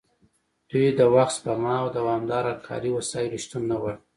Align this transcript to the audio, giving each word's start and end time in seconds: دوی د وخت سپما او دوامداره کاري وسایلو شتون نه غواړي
دوی 0.69 0.87
د 0.99 1.01
وخت 1.15 1.33
سپما 1.37 1.73
او 1.81 1.87
دوامداره 1.97 2.53
کاري 2.67 2.89
وسایلو 2.93 3.41
شتون 3.43 3.63
نه 3.69 3.75
غواړي 3.81 3.99